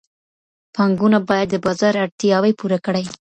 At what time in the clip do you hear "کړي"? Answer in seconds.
2.85-3.03